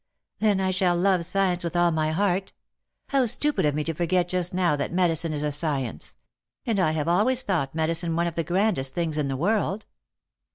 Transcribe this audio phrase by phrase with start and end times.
[0.39, 2.53] Then I shall love science with all my heart.
[3.09, 6.15] How stupid of me to forget just now that medicine is a ecience!
[6.65, 9.85] And I have always thought medicine one of the grandest things in the world."